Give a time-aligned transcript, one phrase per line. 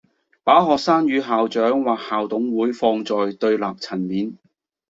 [0.43, 4.35] 把學生與校長或校董會放在對立層面